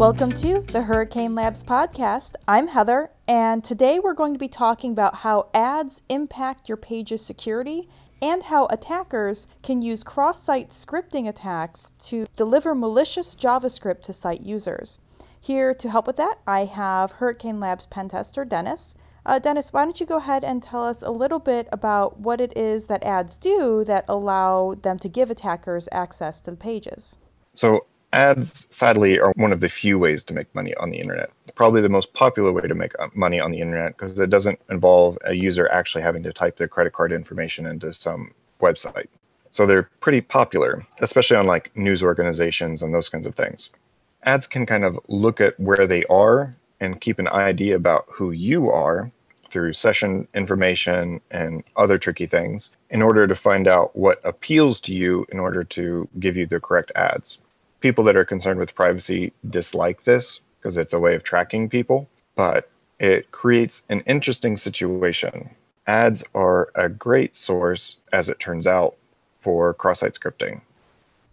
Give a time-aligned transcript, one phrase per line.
[0.00, 2.32] Welcome to the Hurricane Labs podcast.
[2.48, 7.22] I'm Heather, and today we're going to be talking about how ads impact your page's
[7.22, 7.86] security
[8.22, 14.40] and how attackers can use cross site scripting attacks to deliver malicious JavaScript to site
[14.40, 14.96] users.
[15.38, 18.94] Here to help with that, I have Hurricane Labs pen tester Dennis.
[19.26, 22.40] Uh, Dennis, why don't you go ahead and tell us a little bit about what
[22.40, 27.18] it is that ads do that allow them to give attackers access to the pages?
[27.54, 31.30] So, ads, sadly, are one of the few ways to make money on the internet.
[31.54, 34.60] Probably the most popular way to make uh, money on the internet because it doesn't
[34.70, 39.08] involve a user actually having to type their credit card information into some website.
[39.50, 43.70] So, they're pretty popular, especially on like news organizations and those kinds of things.
[44.24, 48.30] Ads can kind of look at where they are and keep an idea about who
[48.30, 49.10] you are
[49.50, 54.94] through session information and other tricky things in order to find out what appeals to
[54.94, 57.38] you in order to give you the correct ads.
[57.80, 62.08] People that are concerned with privacy dislike this because it's a way of tracking people,
[62.34, 65.50] but it creates an interesting situation.
[65.86, 68.96] Ads are a great source, as it turns out,
[69.38, 70.60] for cross site scripting.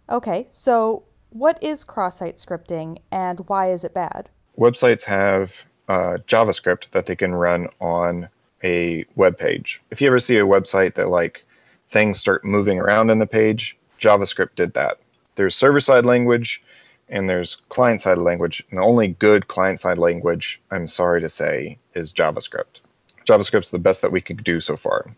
[0.08, 4.30] Okay, so what is cross site scripting and why is it bad?
[4.58, 8.28] websites have uh, JavaScript that they can run on
[8.64, 9.80] a web page.
[9.90, 11.44] If you ever see a website that like
[11.90, 14.98] things start moving around in the page, JavaScript did that.
[15.38, 16.64] There's server side language
[17.08, 18.64] and there's client side language.
[18.70, 22.80] And the only good client side language, I'm sorry to say, is JavaScript.
[23.24, 25.14] JavaScript's the best that we could do so far.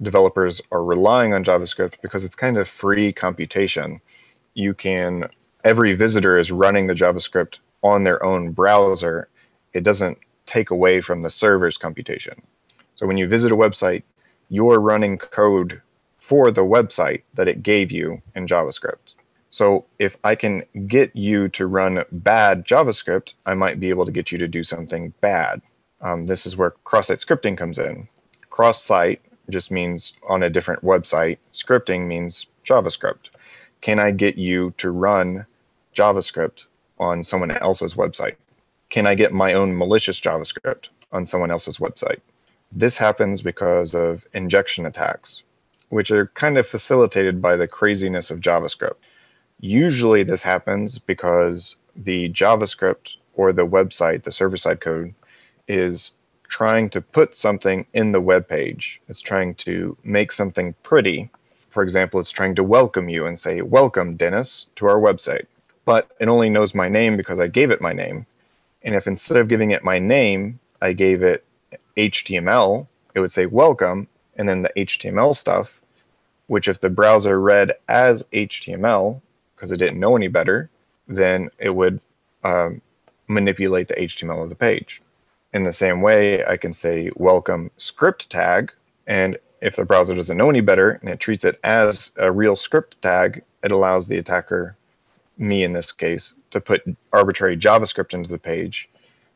[0.00, 4.00] Developers are relying on JavaScript because it's kind of free computation.
[4.54, 5.28] You can,
[5.64, 9.28] every visitor is running the JavaScript on their own browser,
[9.72, 12.42] it doesn't take away from the server's computation.
[12.94, 14.04] So when you visit a website,
[14.48, 15.82] you're running code
[16.16, 19.14] for the website that it gave you in JavaScript.
[19.54, 24.10] So if I can get you to run bad JavaScript, I might be able to
[24.10, 25.62] get you to do something bad.
[26.00, 28.08] Um, this is where cross-site scripting comes in.
[28.50, 31.38] Cross-site just means on a different website.
[31.52, 33.30] Scripting means JavaScript.
[33.80, 35.46] Can I get you to run
[35.94, 36.64] JavaScript
[36.98, 38.34] on someone else's website?
[38.90, 42.18] Can I get my own malicious JavaScript on someone else's website?
[42.72, 45.44] This happens because of injection attacks,
[45.90, 48.96] which are kind of facilitated by the craziness of JavaScript.
[49.64, 55.14] Usually, this happens because the JavaScript or the website, the server side code,
[55.66, 56.12] is
[56.48, 59.00] trying to put something in the web page.
[59.08, 61.30] It's trying to make something pretty.
[61.70, 65.46] For example, it's trying to welcome you and say, Welcome, Dennis, to our website
[65.84, 68.26] but it only knows my name because I gave it my name.
[68.82, 71.44] And if instead of giving it my name, I gave it
[71.96, 75.80] HTML, it would say welcome, and then the HTML stuff,
[76.46, 79.20] which if the browser read as HTML,
[79.54, 80.70] because it didn't know any better,
[81.08, 82.00] then it would
[82.42, 82.80] um,
[83.28, 85.02] manipulate the HTML of the page.
[85.52, 88.72] In the same way, I can say welcome script tag,
[89.06, 92.56] and if the browser doesn't know any better and it treats it as a real
[92.56, 94.76] script tag, it allows the attacker
[95.38, 96.82] me in this case, to put
[97.12, 98.88] arbitrary JavaScript into the page,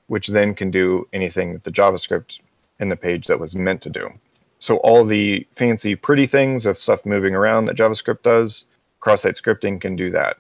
[0.07, 2.41] which then can do anything that the JavaScript
[2.79, 4.13] in the page that was meant to do.
[4.61, 8.65] So all the fancy pretty things of stuff moving around that JavaScript does,
[9.01, 10.37] cross-site scripting can do that.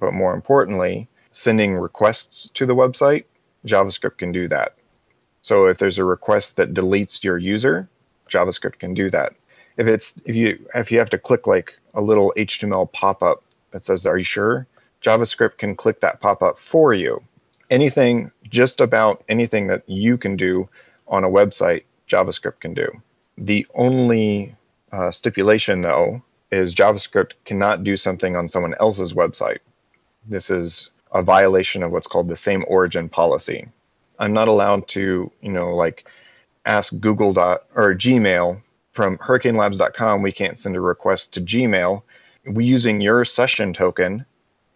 [0.00, 3.24] But more importantly, sending requests to the website,
[3.66, 4.74] JavaScript can do that.
[5.42, 7.88] So if there's a request that deletes your user,
[8.28, 9.32] JavaScript can do that.
[9.76, 13.84] If it's if you if you have to click like a little HTML pop-up that
[13.84, 14.66] says, "Are you sure?"
[15.02, 17.22] JavaScript can click that pop up for you.
[17.70, 20.68] Anything, just about anything that you can do
[21.08, 22.88] on a website, JavaScript can do.
[23.36, 24.54] The only
[24.92, 26.22] uh, stipulation, though,
[26.52, 29.58] is JavaScript cannot do something on someone else's website.
[30.28, 33.68] This is a violation of what's called the same origin policy.
[34.18, 36.06] I'm not allowed to, you know, like
[36.66, 40.22] ask Google dot or Gmail from hurricanelabs.com.
[40.22, 42.02] We can't send a request to Gmail.
[42.46, 44.26] We using your session token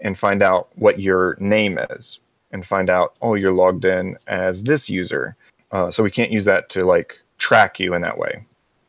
[0.01, 2.19] and find out what your name is
[2.53, 5.37] and find out, oh, you're logged in as this user.
[5.73, 8.45] Uh, so we can't use that to like track you in that way.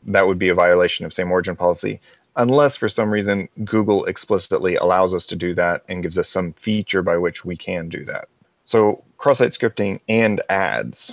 [0.06, 2.00] That would be a violation of same origin policy,
[2.38, 6.54] unless for some reason Google explicitly allows us to do that and gives us some
[6.54, 8.30] feature by which we can do that.
[8.64, 11.12] So cross-site scripting and ads,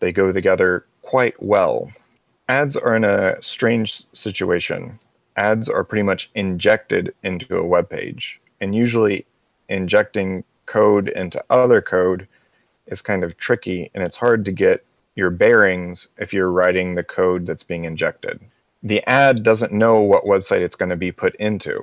[0.00, 1.90] they go together quite well.
[2.48, 4.98] Ads are in a strange situation.
[5.36, 9.24] Ads are pretty much injected into a web page and usually
[9.68, 12.26] injecting code into other code
[12.86, 14.84] is kind of tricky and it's hard to get
[15.14, 18.40] your bearings if you're writing the code that's being injected.
[18.86, 21.82] The ad doesn't know what website it's going to be put into.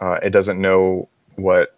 [0.00, 1.76] Uh, it doesn't know what,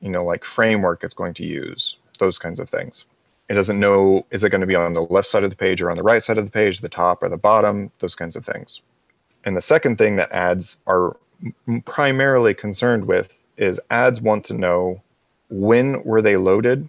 [0.00, 1.98] you know, like framework it's going to use.
[2.20, 3.06] those kinds of things.
[3.50, 5.82] It doesn't know is it going to be on the left side of the page
[5.82, 8.36] or on the right side of the page, the top or the bottom, those kinds
[8.36, 8.82] of things.
[9.44, 11.16] And the second thing that ads are
[11.86, 15.02] primarily concerned with is ads want to know
[15.50, 16.88] when were they loaded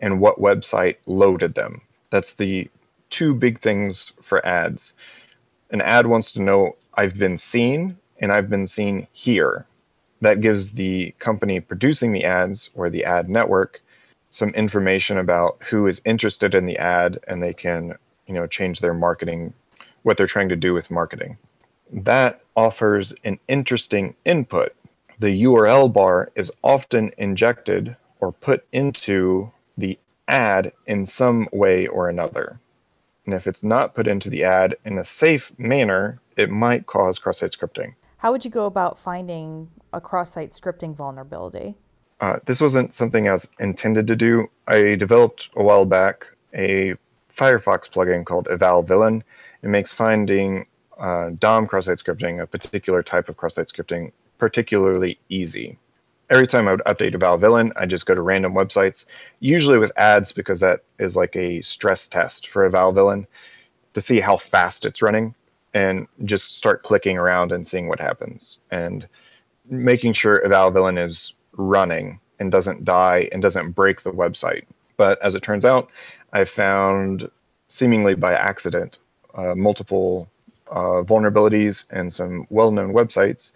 [0.00, 1.82] and what website loaded them.
[2.10, 2.70] That's the
[3.10, 4.94] two big things for ads.
[5.70, 9.66] An ad wants to know I've been seen and I've been seen here.
[10.20, 13.82] That gives the company producing the ads or the ad network
[14.30, 17.94] some information about who is interested in the ad and they can,
[18.26, 19.52] you know, change their marketing
[20.02, 21.36] what they're trying to do with marketing.
[21.92, 24.72] That offers an interesting input.
[25.18, 29.98] The URL bar is often injected or put into the
[30.28, 32.60] ad in some way or another.
[33.26, 37.18] And if it's not put into the ad in a safe manner, it might cause
[37.18, 37.94] cross site scripting.
[38.18, 41.74] How would you go about finding a cross site scripting vulnerability?
[42.20, 44.48] Uh, this wasn't something I was intended to do.
[44.66, 46.94] I developed a while back a
[47.34, 49.22] Firefox plugin called Eval Villain.
[49.62, 50.66] It makes finding
[50.98, 55.78] uh, DOM cross site scripting, a particular type of cross site scripting, particularly easy
[56.30, 59.04] every time I would update a Eval Villain, I just go to random websites,
[59.40, 63.26] usually with ads because that is like a stress test for a Eval Villain
[63.94, 65.34] to see how fast it's running
[65.74, 69.06] and just start clicking around and seeing what happens and
[69.68, 74.64] making sure Eval Villain is running and doesn't die and doesn't break the website.
[74.96, 75.90] But as it turns out,
[76.32, 77.30] I found
[77.68, 78.98] seemingly by accident
[79.34, 80.30] uh, multiple
[80.70, 83.52] uh, vulnerabilities and some well-known websites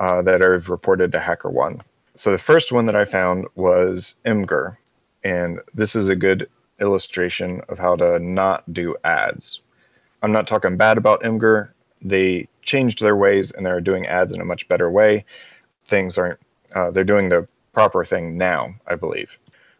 [0.00, 1.80] uh, that are reported to HackerOne.
[2.14, 4.76] So the first one that I found was Imgur,
[5.24, 6.46] and this is a good
[6.78, 9.60] illustration of how to not do ads.
[10.22, 11.70] I'm not talking bad about Imgur.
[12.02, 15.24] They changed their ways and they're doing ads in a much better way.
[15.86, 16.38] Things aren't,
[16.74, 19.38] uh, they're doing the proper thing now, I believe.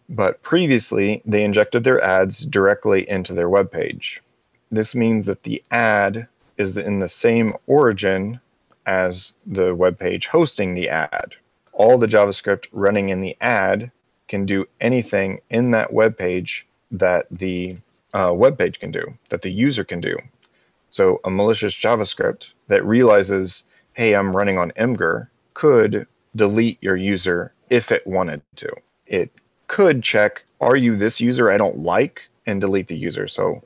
[0.08, 4.23] But previously, they injected their ads directly into their web page.
[4.70, 8.40] This means that the ad is in the same origin
[8.87, 11.37] as the web page hosting the ad
[11.73, 13.91] all the JavaScript running in the ad
[14.29, 17.77] can do anything in that web page that the
[18.15, 20.17] uh, web page can do, that the user can do.
[20.91, 23.65] So a malicious JavaScript that realizes,
[23.95, 28.71] hey, I'm running on Imgur, could delete your user if it wanted to.
[29.07, 29.31] It
[29.67, 33.27] could check, are you this user I don't like, and delete the user.
[33.29, 33.63] So,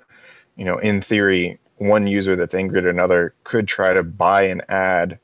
[0.55, 4.63] you know, in theory, one user that's angry at another could try to buy an
[4.69, 5.19] ad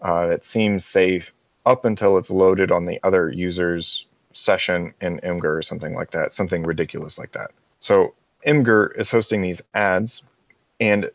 [0.00, 1.32] uh, that seems safe
[1.66, 6.32] up until it's loaded on the other user's session in Imgur or something like that,
[6.32, 7.50] something ridiculous like that.
[7.80, 8.14] So
[8.46, 10.22] Imgur is hosting these ads,
[10.80, 11.10] and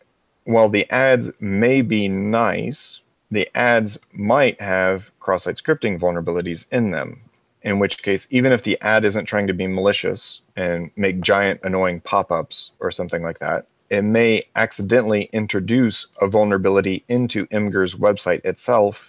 [0.46, 7.22] while the ads may be nice, the ads might have cross-site scripting vulnerabilities in them.
[7.62, 11.60] In which case, even if the ad isn't trying to be malicious and make giant
[11.62, 18.44] annoying pop-ups or something like that, it may accidentally introduce a vulnerability into Imgur's website
[18.46, 19.09] itself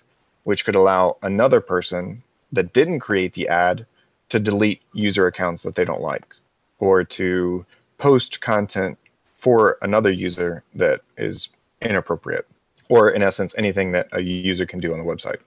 [0.50, 3.86] which could allow another person that didn't create the ad
[4.28, 6.34] to delete user accounts that they don't like
[6.80, 7.64] or to
[7.98, 11.50] post content for another user that is
[11.80, 12.48] inappropriate
[12.88, 15.38] or in essence anything that a user can do on the website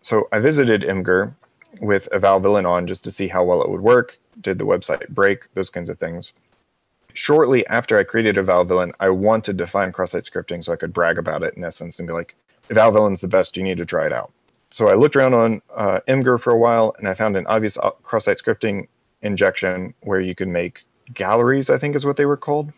[0.00, 1.34] so i visited imgur
[1.82, 5.06] with Eval Villain on just to see how well it would work did the website
[5.10, 6.32] break those kinds of things
[7.12, 10.94] shortly after i created Eval Villain i wanted to find cross-site scripting so i could
[10.94, 12.34] brag about it in essence and be like
[12.70, 13.56] Eval Villain's the best.
[13.56, 14.30] You need to try it out.
[14.70, 17.78] So I looked around on uh, Imgur for a while, and I found an obvious
[17.78, 18.88] uh, cross-site scripting
[19.22, 20.84] injection where you could make
[21.14, 21.70] galleries.
[21.70, 22.72] I think is what they were called.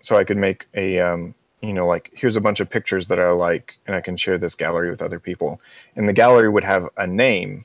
[0.00, 3.18] So I could make a, um, you know, like here's a bunch of pictures that
[3.18, 5.60] I like, and I can share this gallery with other people.
[5.96, 7.64] And the gallery would have a name,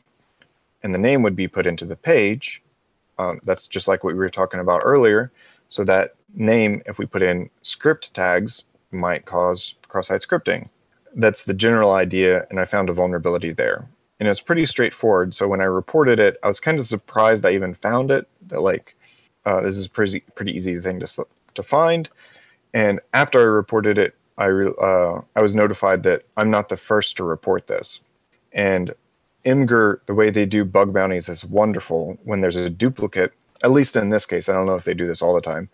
[0.82, 2.64] and the name would be put into the page.
[3.20, 5.32] Um, that's just like what we were talking about earlier.
[5.70, 10.70] So that name, if we put in script tags, might cause cross-site scripting
[11.16, 13.88] that's the general idea, and I found a vulnerability there.
[14.20, 15.36] And it's pretty straightforward.
[15.36, 18.28] So when I reported it, I was kind of surprised I even found it.
[18.48, 18.96] That like
[19.46, 22.10] uh, this is pretty pretty easy thing to to find.
[22.74, 27.18] And after I reported it, I uh, I was notified that I'm not the first
[27.18, 28.00] to report this.
[28.52, 28.94] And
[29.46, 32.18] Imgur, the way they do bug bounties is wonderful.
[32.24, 35.08] When there's a duplicate, at least in this case, I don't know if they do
[35.08, 35.70] this all the time.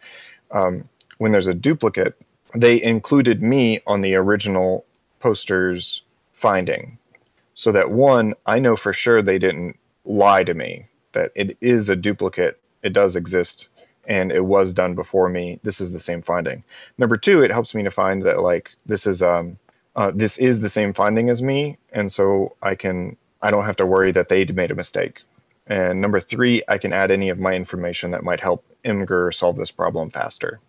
[0.51, 2.19] Um, when there's a duplicate,
[2.55, 4.85] they included me on the original
[5.19, 6.97] poster's finding
[7.53, 11.89] so that one i know for sure they didn't lie to me that it is
[11.89, 13.67] a duplicate it does exist
[14.07, 16.63] and it was done before me this is the same finding
[16.97, 19.57] number two it helps me to find that like this is um
[19.95, 23.77] uh, this is the same finding as me and so i can i don't have
[23.77, 25.21] to worry that they made a mistake
[25.67, 29.57] And number three, I can add any of my information that might help Imgur solve
[29.57, 30.61] this problem faster.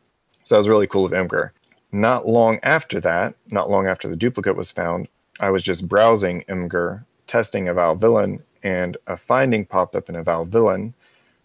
[0.45, 1.51] So that was really cool of Imgur.
[1.93, 5.09] Not long after that, not long after the duplicate was found,
[5.41, 10.45] I was just browsing Imgur, testing eval villain, and a finding popped up in eval
[10.45, 10.95] villain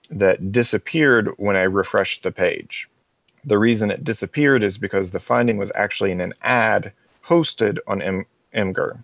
[0.09, 2.87] that disappeared when I refreshed the page.
[3.43, 6.91] The reason it disappeared is because the finding was actually in an ad
[7.25, 9.03] hosted on Imgur.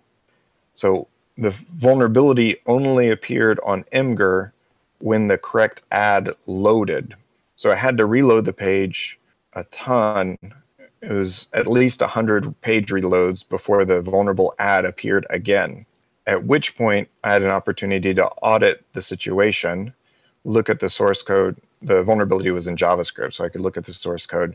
[0.74, 4.52] So the vulnerability only appeared on Imgur
[4.98, 7.14] when the correct ad loaded.
[7.56, 9.18] So I had to reload the page
[9.54, 10.38] a ton.
[11.02, 15.84] It was at least 100 page reloads before the vulnerable ad appeared again.
[16.26, 19.94] At which point, I had an opportunity to audit the situation,
[20.44, 21.60] look at the source code.
[21.82, 24.54] The vulnerability was in JavaScript, so I could look at the source code,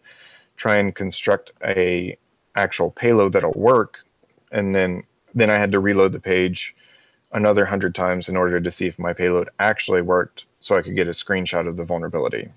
[0.55, 2.17] try and construct a
[2.55, 4.05] actual payload that'll work,
[4.51, 5.03] and then
[5.35, 6.73] then I had to reload the page
[7.33, 10.95] another hundred times in order to see if my payload actually worked, so I could
[10.95, 12.49] get a screenshot of the vulnerability.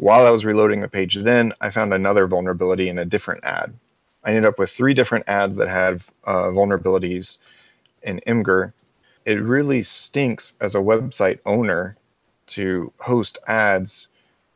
[0.00, 3.74] While I was reloading the page, then I found another vulnerability in a different ad.
[4.24, 7.36] I ended up with three different ads that had uh, vulnerabilities
[8.02, 8.72] in Imgur.
[9.26, 11.98] It really stinks as a website owner
[12.46, 14.08] to host ads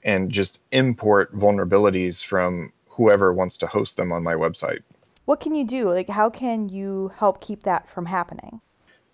[0.03, 4.81] and just import vulnerabilities from whoever wants to host them on my website.
[5.27, 5.91] What can you do?
[5.91, 8.63] Like, how can you help keep that from happening?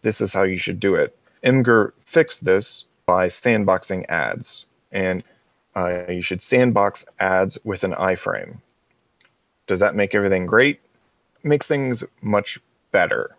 [0.03, 1.19] This is how you should do it.
[1.43, 5.25] Imgur fixed this by sandboxing ads, and
[5.75, 8.59] uh, you should sandbox ads with an iframe.
[9.67, 10.81] Does that make everything great?
[11.43, 12.59] Makes things much
[12.91, 13.37] better,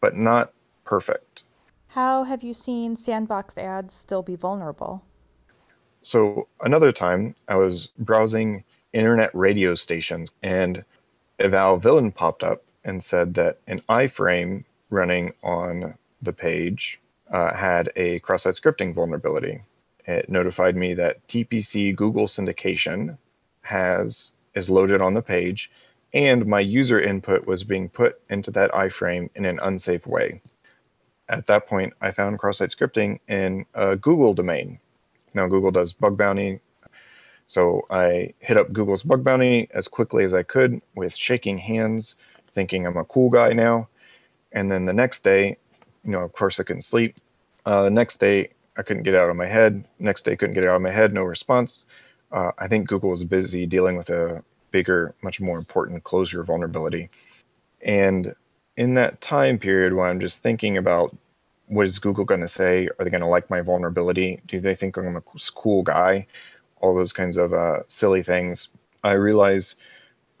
[0.00, 0.52] but not
[0.84, 1.44] perfect.
[1.88, 5.02] How have you seen sandboxed ads still be vulnerable?
[6.02, 10.84] So, another time I was browsing internet radio stations and
[11.38, 17.90] eval villain popped up and said that an iframe running on the page uh, had
[17.96, 19.62] a cross-site scripting vulnerability.
[20.08, 23.18] It notified me that TPC Google syndication
[23.60, 25.70] has is loaded on the page,
[26.14, 30.40] and my user input was being put into that iframe in an unsafe way.
[31.28, 34.80] At that point, I found cross-site scripting in a Google domain.
[35.34, 36.60] Now Google does bug bounty,
[37.46, 42.14] so I hit up Google's bug bounty as quickly as I could with shaking hands,
[42.54, 43.88] thinking I'm a cool guy now.
[44.52, 45.58] And then the next day,
[46.02, 47.16] you know, of course I couldn't sleep.
[47.66, 49.84] Uh, the next day, I couldn't get it out of my head.
[49.98, 51.12] Next day, couldn't get it out of my head.
[51.12, 51.82] No response.
[52.30, 57.10] Uh, I think Google was busy dealing with a bigger, much more important closure vulnerability.
[57.82, 58.34] And
[58.76, 61.16] in that time period, when I'm just thinking about
[61.66, 62.88] what is Google going to say?
[62.98, 64.40] Are they going to like my vulnerability?
[64.46, 65.22] Do they think I'm a
[65.54, 66.26] cool guy?
[66.80, 68.68] All those kinds of uh, silly things.
[69.04, 69.76] I realize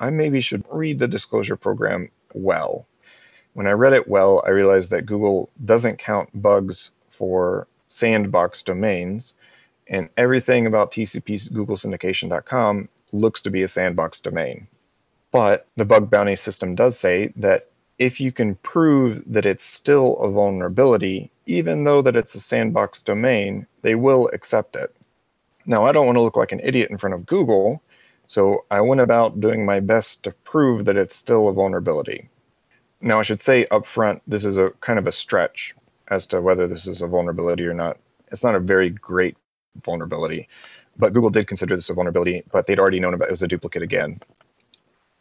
[0.00, 2.86] I maybe should read the disclosure program well.
[3.54, 9.34] When I read it well, I realized that Google doesn't count bugs for sandbox domains,
[9.88, 14.68] and everything about TPC Google syndication.com looks to be a sandbox domain.
[15.32, 20.16] But the bug bounty system does say that if you can prove that it's still
[20.18, 24.94] a vulnerability, even though that it's a sandbox domain, they will accept it.
[25.66, 27.82] Now, I don't want to look like an idiot in front of Google,
[28.26, 32.28] so I went about doing my best to prove that it's still a vulnerability.
[33.00, 35.74] Now, I should say up front, this is a kind of a stretch
[36.10, 37.98] as to whether this is a vulnerability or not.
[38.30, 39.36] It's not a very great
[39.82, 40.48] vulnerability,
[40.96, 43.48] but Google did consider this a vulnerability, but they'd already known about it was a
[43.48, 44.20] duplicate again.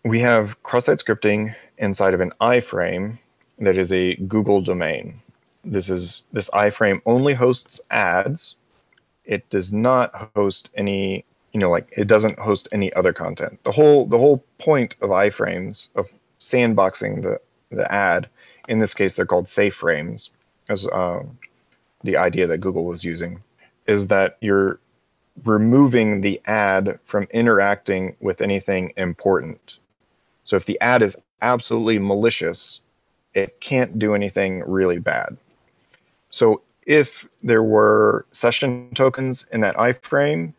[0.03, 3.19] We have cross-site scripting inside of an iframe
[3.59, 5.21] that is a Google domain.
[5.63, 8.55] This is this iframe only hosts ads.
[9.25, 13.59] It does not host any, you know, like it doesn't host any other content.
[13.63, 18.29] The whole the whole point of iframes of sandboxing the the ad,
[18.69, 20.29] in this case they're called safe frames,
[20.69, 21.23] as uh,
[22.03, 23.43] the idea that Google was using,
[23.87, 24.79] is that you're
[25.43, 29.79] removing the ad from interacting with anything important.
[30.43, 32.81] So if the ad is absolutely malicious,
[33.33, 35.37] it can't do anything really bad.
[36.29, 40.53] So if there were session tokens in that iframe,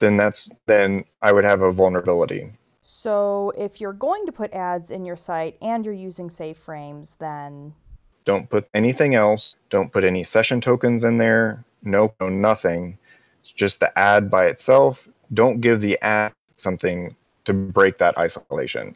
[0.00, 2.52] then that's then I would have a vulnerability.
[2.82, 7.14] So if you're going to put ads in your site and you're using safe frames,
[7.18, 7.74] then
[8.28, 9.56] don't put anything else.
[9.70, 11.64] Don't put any session tokens in there.
[11.82, 12.98] No, no nothing.
[13.40, 15.08] It's just the ad by itself.
[15.32, 17.16] Don't give the ad something
[17.46, 18.94] to break that isolation.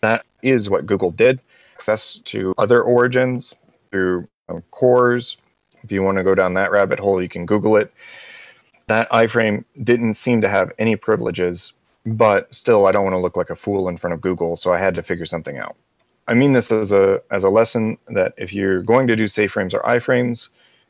[0.00, 1.38] That is what Google did.
[1.74, 3.54] Access to other origins
[3.92, 5.36] through um, CORS.
[5.84, 7.92] If you want to go down that rabbit hole, you can Google it.
[8.88, 11.72] That iframe didn't seem to have any privileges,
[12.04, 14.72] but still, I don't want to look like a fool in front of Google, so
[14.72, 15.76] I had to figure something out.
[16.28, 19.52] I mean this as a as a lesson that if you're going to do safe
[19.52, 20.48] frames or iframes,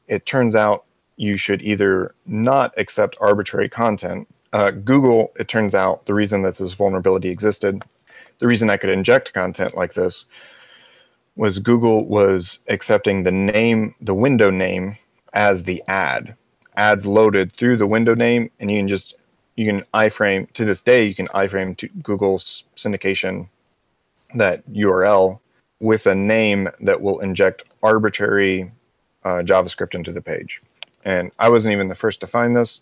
[0.08, 0.84] it turns out
[1.16, 4.28] you should either not accept arbitrary content.
[4.52, 7.82] Uh, Google, it turns out, the reason that this vulnerability existed,
[8.38, 10.26] the reason I could inject content like this
[11.36, 14.98] was Google was accepting the name, the window name
[15.32, 16.36] as the ad.
[16.76, 19.14] Ads loaded through the window name, and you can just
[19.56, 23.48] you can iframe to this day you can iframe to Google's syndication
[24.34, 25.40] that URL
[25.80, 28.70] with a name that will inject arbitrary
[29.24, 30.62] uh, JavaScript into the page.
[31.04, 32.80] And I wasn't even the first to find this.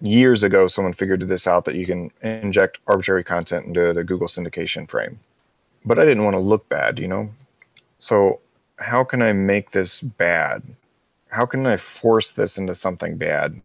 [0.00, 4.26] Years ago, someone figured this out that you can inject arbitrary content into the Google
[4.26, 5.20] syndication frame.
[5.84, 7.30] But I didn't want to look bad, you know?
[7.98, 8.40] So,
[8.78, 10.62] how can I make this bad?
[11.28, 13.60] How can I force this into something bad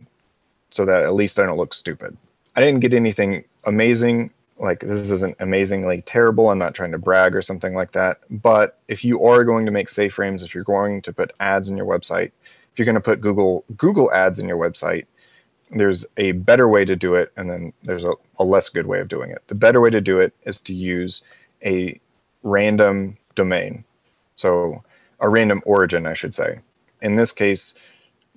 [0.69, 2.15] so that at least I don't look stupid?
[2.55, 6.49] I didn't get anything amazing like this isn't amazingly terrible.
[6.49, 8.19] I'm not trying to brag or something like that.
[8.29, 11.69] But if you are going to make safe frames, if you're going to put ads
[11.69, 12.31] in your website,
[12.71, 15.05] if you're going to put Google Google ads in your website,
[15.71, 18.99] there's a better way to do it, and then there's a, a less good way
[18.99, 19.43] of doing it.
[19.47, 21.21] The better way to do it is to use
[21.65, 21.99] a
[22.43, 23.83] random domain,
[24.35, 24.83] so
[25.19, 26.59] a random origin, I should say.
[27.01, 27.73] In this case,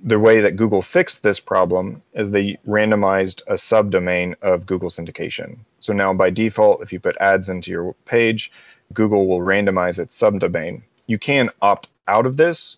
[0.02, 5.58] the way that Google fixed this problem is they randomized a subdomain of Google syndication.
[5.78, 8.50] So now by default, if you put ads into your page,
[8.94, 10.82] Google will randomize its subdomain.
[11.06, 12.76] You can opt out of this,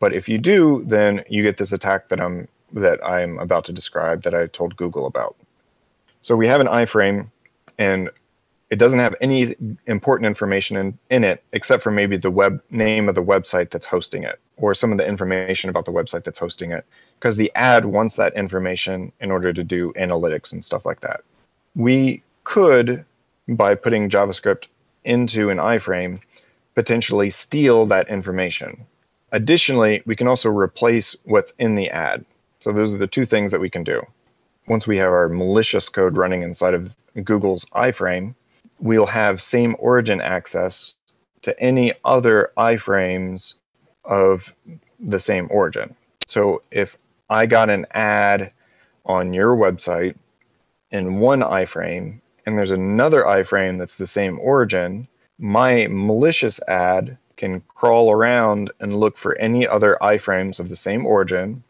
[0.00, 3.72] but if you do, then you get this attack that I'm that I'm about to
[3.72, 5.36] describe that I told Google about.
[6.22, 7.30] So we have an iframe
[7.78, 8.10] and
[8.70, 9.54] it doesn't have any
[9.86, 13.86] important information in, in it except for maybe the web name of the website that's
[13.86, 16.84] hosting it or some of the information about the website that's hosting it
[17.18, 21.22] because the ad wants that information in order to do analytics and stuff like that.
[21.74, 23.04] We could,
[23.48, 24.66] by putting JavaScript
[25.04, 26.20] into an iframe,
[26.74, 28.86] potentially steal that information.
[29.32, 32.24] Additionally, we can also replace what's in the ad.
[32.60, 34.02] So those are the two things that we can do.
[34.66, 38.34] Once we have our malicious code running inside of Google's iframe,
[38.78, 40.94] we'll have same origin access
[41.42, 43.54] to any other iframes
[44.04, 44.54] of
[44.98, 45.94] the same origin.
[46.26, 46.96] So if
[47.28, 48.52] I got an ad
[49.06, 50.16] on your website
[50.90, 55.08] in one iframe and there's another iframe that's the same origin,
[55.38, 61.04] my malicious ad can crawl around and look for any other iframes of the same
[61.04, 61.64] origin.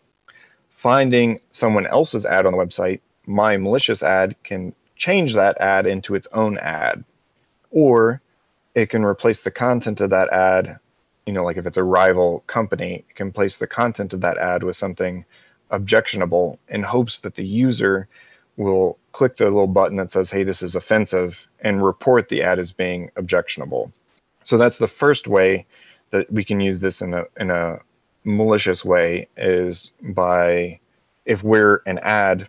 [0.70, 6.14] Finding someone else's ad on the website, my malicious ad can change that ad into
[6.14, 7.04] its own ad.
[7.70, 8.22] Or
[8.74, 10.78] it can replace the content of that ad.
[11.26, 14.38] You know, like if it's a rival company, it can place the content of that
[14.38, 15.26] ad with something
[15.70, 18.08] objectionable in hopes that the user
[18.56, 22.58] will click the little button that says, hey, this is offensive, and report the ad
[22.58, 23.92] as being objectionable.
[24.42, 25.66] So that's the first way
[26.10, 27.80] that we can use this in a, in a
[28.24, 30.80] malicious way is by
[31.26, 32.48] if we're an ad,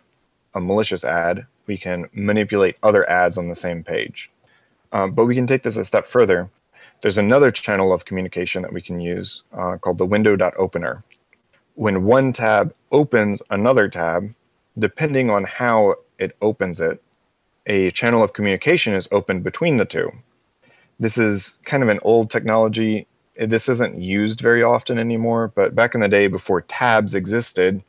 [0.54, 4.30] a malicious ad, we can manipulate other ads on the same page.
[4.92, 6.48] Um, but we can take this a step further.
[7.02, 11.04] There's another channel of communication that we can use uh, called the window.opener.
[11.74, 14.34] When one tab opens another tab,
[14.78, 17.02] depending on how it opens it,
[17.66, 20.10] a channel of communication is opened between the two.
[20.98, 23.06] This is kind of an old technology.
[23.36, 27.82] This isn't used very often anymore, but back in the day before tabs existed,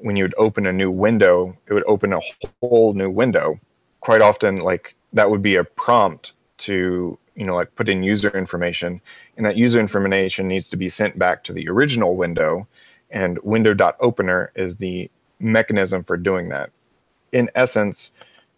[0.00, 2.20] when you'd open a new window, it would open a
[2.60, 3.58] whole new window.
[4.00, 8.30] Quite often, like that would be a prompt to, you know, like put in user
[8.36, 9.00] information,
[9.36, 12.66] and that user information needs to be sent back to the original window.
[13.10, 16.70] And window.opener is the mechanism for doing that.
[17.32, 18.10] In essence,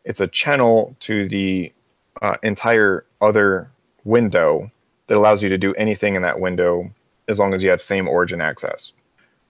[0.04, 1.72] it's a channel to the
[2.20, 3.70] uh, entire other
[4.04, 4.70] window
[5.06, 6.92] that allows you to do anything in that window
[7.28, 8.92] as long as you have same origin access.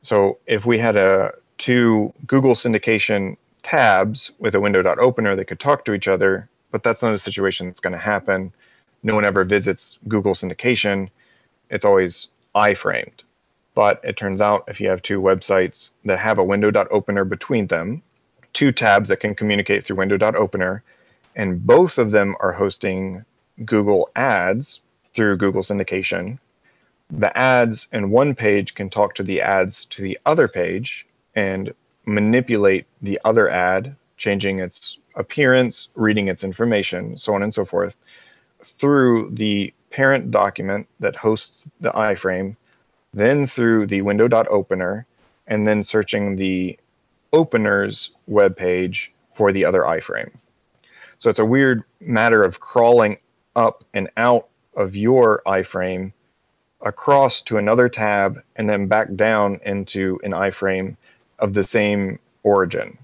[0.03, 5.85] So if we had a two Google syndication tabs with a window.opener, they could talk
[5.85, 8.53] to each other, but that's not a situation that's going to happen.
[9.03, 11.11] No one ever visits Google syndication.
[11.69, 13.23] It's always iframed.
[13.75, 18.03] But it turns out if you have two websites that have a window.opener between them,
[18.55, 20.83] two tabs that can communicate through window.opener,
[21.37, 23.25] and both of them are hosting
[23.65, 24.81] Google Ads
[25.13, 26.39] through Google syndication,
[27.11, 31.73] the ads in one page can talk to the ads to the other page and
[32.07, 37.97] manipulate the other ad, changing its appearance, reading its information, so on and so forth,
[38.63, 42.57] through the parent document that hosts the iframe
[43.13, 45.07] then through the window.opener,
[45.47, 46.79] and then searching the
[47.33, 50.31] opener's web page for the other iframe.
[51.19, 53.19] So it's a weird matter of crawling
[53.57, 56.13] up and out of your iframe
[56.81, 60.97] across to another tab and then back down into an iframe
[61.41, 62.99] of the same origin.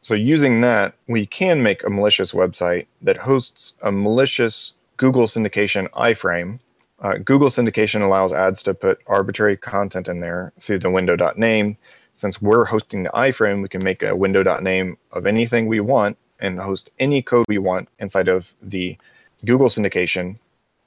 [0.00, 5.90] So, using that, we can make a malicious website that hosts a malicious Google syndication
[5.90, 6.60] iframe.
[7.00, 11.76] Uh, Google syndication allows ads to put arbitrary content in there through the window.name.
[12.14, 16.60] Since we're hosting the iframe, we can make a window.name of anything we want and
[16.60, 18.96] host any code we want inside of the
[19.44, 20.38] Google syndication.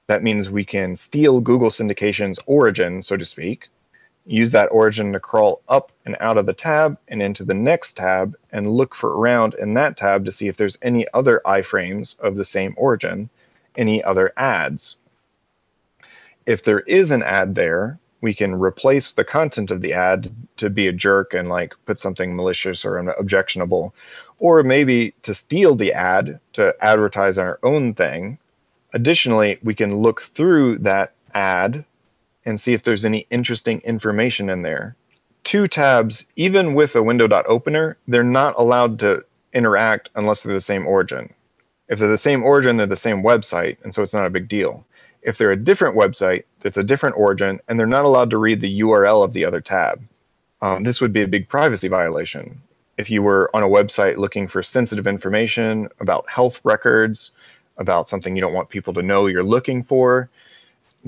[0.08, 3.70] That means we can steal Google syndication's origin, so to speak,
[4.30, 7.98] use that origin to crawl up and out of the tab and into the next
[7.98, 12.18] tab and look for around in that tab to see if there's any other iframes
[12.20, 13.30] of the same origin,
[13.76, 14.98] any other ads.
[16.46, 20.70] If there is an ad there, we can replace the content of the ad to
[20.70, 23.96] be a jerk and like put something malicious or objectionable
[24.38, 28.38] or maybe to steal the ad to advertise our own thing
[28.94, 31.86] additionally we can look through that ad
[32.46, 34.96] and see if there's any interesting information in there
[35.44, 39.24] two tabs even with a window.opener they're not allowed to
[39.54, 41.34] interact unless they're the same origin
[41.88, 44.48] if they're the same origin they're the same website and so it's not a big
[44.48, 44.86] deal
[45.22, 48.62] if they're a different website that's a different origin and they're not allowed to read
[48.62, 50.04] the URL of the other tab.
[50.62, 52.62] Um, this would be a big privacy violation.
[52.98, 57.32] If you were on a website looking for sensitive information about health records,
[57.78, 60.30] about something you don't want people to know you're looking for,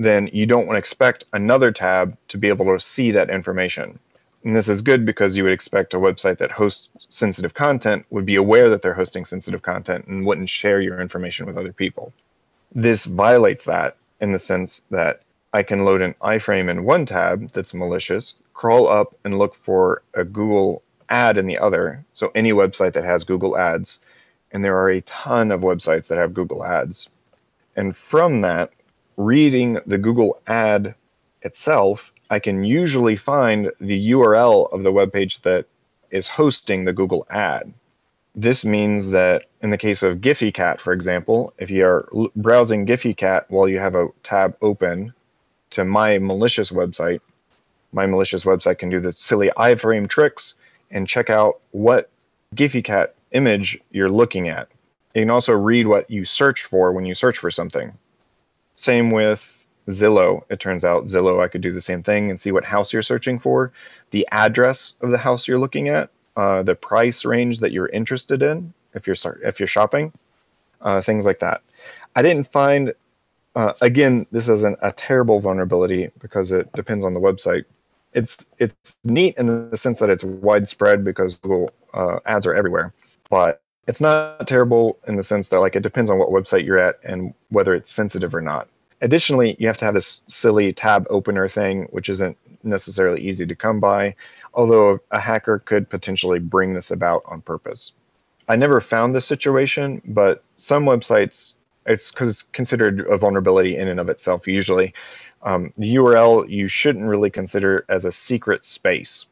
[0.04, 3.98] then you don't want to expect another tab to be able to see that information.
[4.44, 8.26] And this is good because you would expect a website that hosts sensitive content would
[8.26, 12.12] be aware that they're hosting sensitive content and wouldn't share your information with other people.
[12.74, 17.52] This violates that in the sense that I can load an iframe in one tab
[17.52, 22.04] that's malicious, crawl up and look for a Google ad in the other.
[22.14, 24.00] So any website that has Google ads,
[24.50, 27.08] and there are a ton of websites that have Google ads.
[27.76, 28.72] And from that,
[29.16, 30.94] reading the Google ad
[31.42, 35.66] itself, I can usually find the URL of the web page that
[36.10, 37.74] is hosting the Google ad.
[38.34, 43.44] This means that in the case of Gfycat, for example, if you are browsing Gfycat
[43.48, 45.12] while you have a tab open
[45.70, 47.20] to my malicious website,
[47.92, 50.54] my malicious website can do the silly iframe tricks
[50.90, 52.10] and check out what
[52.54, 54.68] Gfycat image you're looking at.
[55.14, 57.92] You can also read what you searched for when you search for something.
[58.82, 60.42] Same with Zillow.
[60.50, 63.00] It turns out Zillow, I could do the same thing and see what house you're
[63.00, 63.72] searching for,
[64.10, 68.42] the address of the house you're looking at, uh, the price range that you're interested
[68.42, 69.14] in if you're
[69.44, 70.12] if you're shopping,
[70.80, 71.62] uh, things like that.
[72.16, 72.92] I didn't find.
[73.54, 77.66] Uh, again, this isn't a terrible vulnerability because it depends on the website.
[78.14, 82.92] It's it's neat in the sense that it's widespread because Google uh, ads are everywhere,
[83.30, 86.78] but it's not terrible in the sense that like it depends on what website you're
[86.78, 88.68] at and whether it's sensitive or not.
[89.02, 93.54] Additionally, you have to have this silly tab opener thing, which isn't necessarily easy to
[93.54, 94.14] come by
[94.54, 97.92] although a hacker could potentially bring this about on purpose.
[98.48, 101.54] I never found this situation, but some websites,
[101.86, 104.92] it's because it's considered a vulnerability in and of itself usually.
[105.42, 109.26] Um, the URL you shouldn't really consider as a secret space.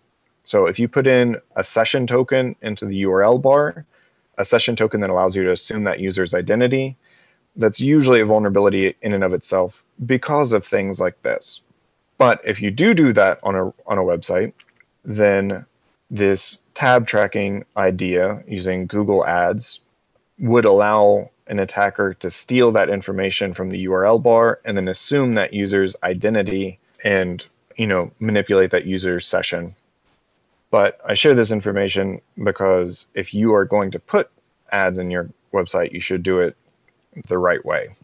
[0.45, 3.85] So if you put in a session token into the URL bar,
[4.39, 6.97] a session token that allows you to assume that user's identity,
[7.57, 11.61] that's usually a vulnerability in and of itself because of things like this.
[12.19, 14.53] But if you do do that on a on a website,
[15.05, 15.65] then
[16.11, 19.81] this tab tracking idea using Google Ads
[20.39, 25.35] would allow an attacker to steal that information from the URL bar and then assume
[25.35, 27.45] that user's identity and
[27.77, 29.75] you know manipulate that user's session.
[30.71, 34.31] But I share this information because if you are going to put
[34.71, 36.57] ads in your website, you should do it
[37.29, 37.95] the right way.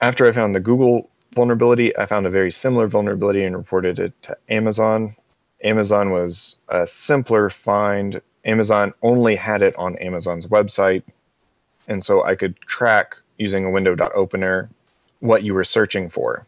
[0.00, 4.12] After I found the Google vulnerability, I found a very similar vulnerability and reported it
[4.22, 5.16] to Amazon.
[5.62, 8.20] Amazon was a simpler find.
[8.44, 11.02] Amazon only had it on Amazon's website.
[11.88, 14.70] And so I could track using a window.opener
[15.20, 16.46] what you were searching for.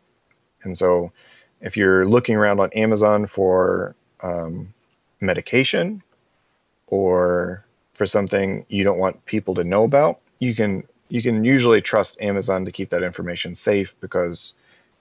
[0.63, 1.13] And so
[1.61, 4.75] if you're looking around on Amazon for um,
[5.21, 6.03] medication
[6.87, 11.81] or for something you don't want people to know about, you can you can usually
[11.81, 14.55] trust Amazon to keep that information safe because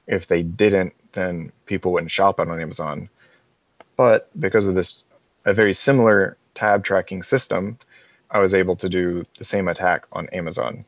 [0.07, 3.09] if they didn't, then people wouldn't shop on Amazon.
[3.97, 5.03] But because of this,
[5.45, 7.77] a very similar tab tracking system,
[8.29, 10.85] I was able to do the same attack on Amazon.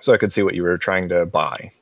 [0.00, 1.72] So I could see what you were trying to buy.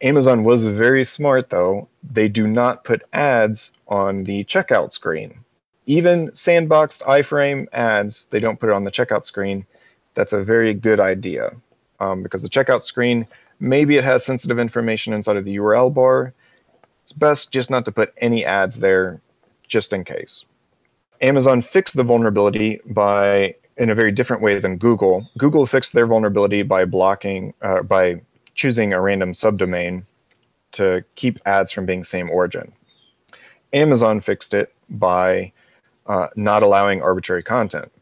[0.00, 1.88] Amazon was very smart though.
[2.08, 5.40] They do not put ads on the checkout screen.
[5.86, 9.66] Even sandboxed iframe ads, they don't put it on the checkout screen.
[10.18, 11.52] That's a very good idea
[12.00, 13.28] um, because the checkout screen,
[13.60, 16.34] maybe it has sensitive information inside of the URL bar.
[17.04, 19.20] It's best just not to put any ads there
[19.68, 20.44] just in case.
[21.20, 25.30] Amazon fixed the vulnerability by in a very different way than Google.
[25.38, 28.20] Google fixed their vulnerability by blocking uh, by
[28.56, 30.04] choosing a random subdomain
[30.72, 32.72] to keep ads from being same origin.
[33.72, 35.52] Amazon fixed it by
[36.08, 37.92] uh, not allowing arbitrary content.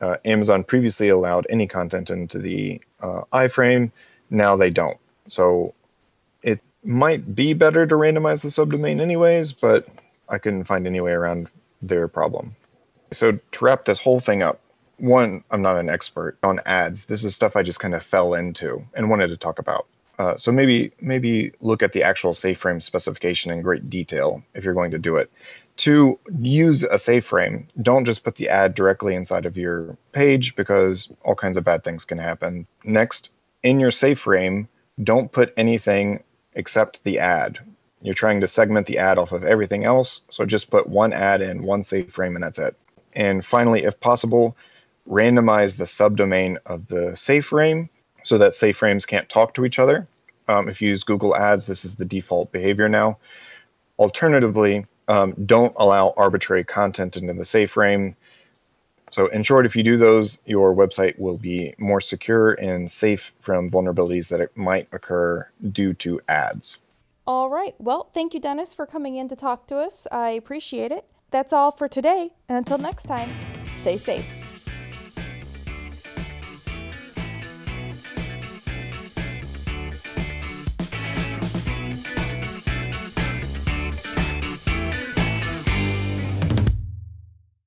[0.00, 3.92] Uh, Amazon previously allowed any content into the uh, iframe.
[4.30, 4.98] Now they don't.
[5.28, 5.74] So
[6.42, 9.86] it might be better to randomize the subdomain anyways, but
[10.28, 11.48] I couldn't find any way around
[11.82, 12.56] their problem.
[13.12, 14.60] So to wrap this whole thing up,
[14.98, 17.06] one, I'm not an expert on ads.
[17.06, 19.86] This is stuff I just kind of fell into and wanted to talk about.
[20.18, 24.74] Uh, so maybe maybe look at the actual SafeFrame specification in great detail if you're
[24.74, 25.30] going to do it.
[25.80, 31.08] To use a SafeFrame, don't just put the ad directly inside of your page because
[31.22, 32.66] all kinds of bad things can happen.
[32.84, 33.30] Next,
[33.62, 34.68] in your SafeFrame,
[35.02, 37.60] don't put anything except the ad.
[38.02, 41.40] You're trying to segment the ad off of everything else, so just put one ad
[41.40, 42.76] in one SafeFrame and that's it.
[43.14, 44.58] And finally, if possible,
[45.08, 47.88] randomize the subdomain of the SafeFrame
[48.22, 50.08] so that SafeFrames can't talk to each other.
[50.46, 53.16] Um, if you use Google Ads, this is the default behavior now.
[53.98, 58.16] Alternatively, um, don't allow arbitrary content into the safe frame.
[59.10, 63.32] So, in short, if you do those, your website will be more secure and safe
[63.40, 66.78] from vulnerabilities that might occur due to ads.
[67.26, 67.74] All right.
[67.80, 70.06] Well, thank you, Dennis, for coming in to talk to us.
[70.12, 71.06] I appreciate it.
[71.32, 72.32] That's all for today.
[72.48, 73.32] And until next time,
[73.80, 74.49] stay safe.